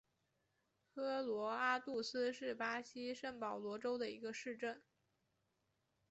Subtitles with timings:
[0.95, 4.81] 科罗阿杜斯是巴西圣保罗州的一个市镇。